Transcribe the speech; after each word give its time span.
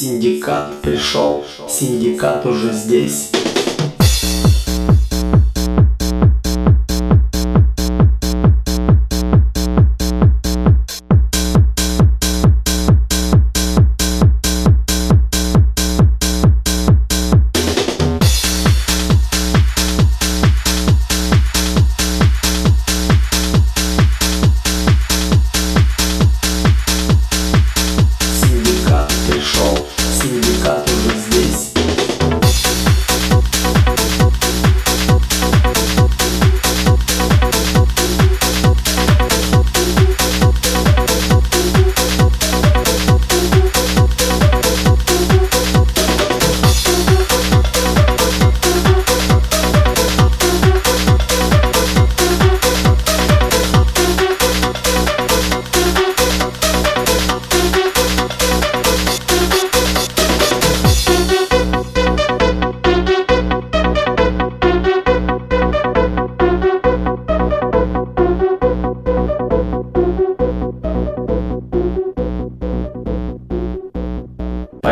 Синдикат 0.00 0.80
пришел, 0.80 1.44
синдикат 1.68 2.46
уже 2.46 2.72
здесь. 2.72 3.28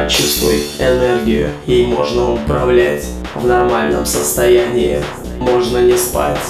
Почувствуй 0.09 0.63
энергию, 0.79 1.51
ей 1.67 1.87
можно 1.87 2.33
управлять 2.33 3.05
В 3.35 3.47
нормальном 3.47 4.07
состоянии 4.07 5.03
можно 5.39 5.83
не 5.83 5.99
спать. 5.99 6.41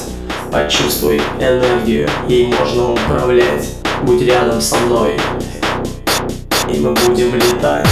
Почувствуй 0.53 1.21
энергию, 1.41 2.09
ей 2.29 2.47
можно 2.47 2.93
управлять. 2.93 3.69
Будь 4.05 4.23
рядом 4.23 4.61
со 4.61 4.77
мной 4.77 5.19
И 6.73 6.79
мы 6.79 6.93
будем 6.93 7.35
летать 7.35 7.89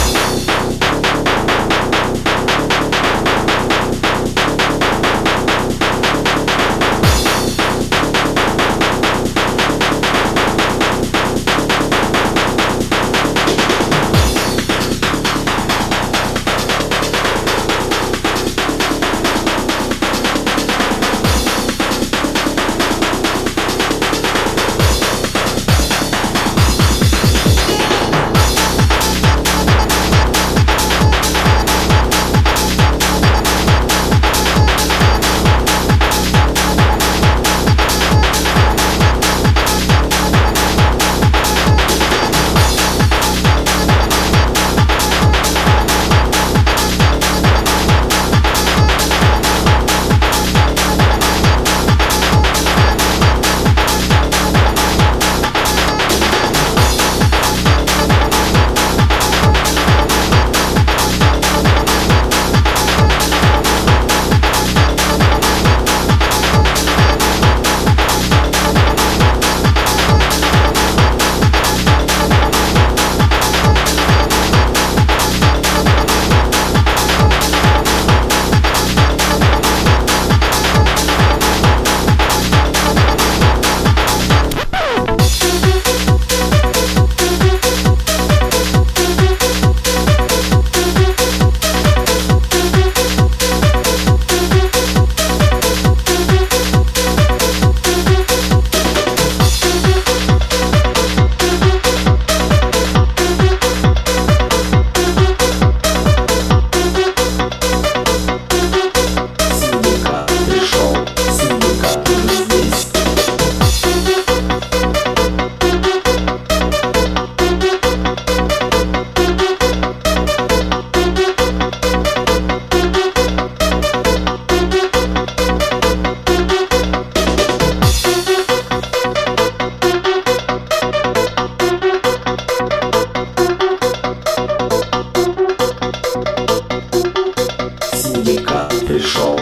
пришел. 138.86 139.38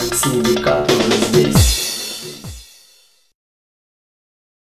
Синдикат 0.00 0.90
уже 0.90 1.12
здесь. 1.28 1.97